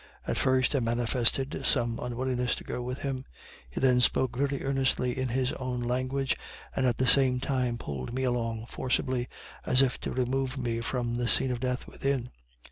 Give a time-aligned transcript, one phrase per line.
[0.25, 3.23] At first I manifested some unwillingness to go with him.
[3.69, 6.35] He then spoke very earnestly in his own language,
[6.75, 9.27] and at the same time pulled me along forcibly,
[9.63, 12.31] as if to remove me from the scene of death within.